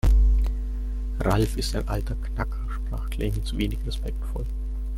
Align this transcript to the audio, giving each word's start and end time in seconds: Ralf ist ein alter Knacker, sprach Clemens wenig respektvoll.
Ralf 1.19 1.57
ist 1.57 1.75
ein 1.75 1.87
alter 1.87 2.15
Knacker, 2.15 2.65
sprach 2.71 3.11
Clemens 3.11 3.55
wenig 3.55 3.77
respektvoll. 3.85 4.47